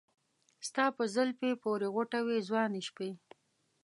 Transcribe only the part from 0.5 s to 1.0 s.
ستا